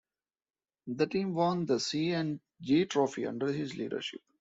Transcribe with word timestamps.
The 0.87 1.05
team 1.05 1.35
won 1.35 1.67
the 1.67 1.79
C 1.79 2.09
and 2.13 2.39
G 2.59 2.85
Trophy 2.85 3.27
under 3.27 3.51
his 3.51 3.75
leadership. 3.75 4.21